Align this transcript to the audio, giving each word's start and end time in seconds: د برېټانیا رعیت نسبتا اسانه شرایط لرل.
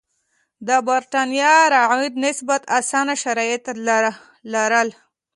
د 0.67 0.69
برېټانیا 0.87 1.51
رعیت 1.75 2.13
نسبتا 2.25 2.67
اسانه 2.79 3.15
شرایط 3.23 3.63
لرل. 4.55 4.89